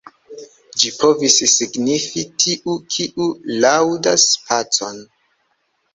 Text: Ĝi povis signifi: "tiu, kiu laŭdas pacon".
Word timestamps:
Ĝi 0.83 0.89
povis 1.01 1.35
signifi: 1.51 2.23
"tiu, 2.45 2.75
kiu 2.95 3.29
laŭdas 3.67 4.29
pacon". 4.49 4.99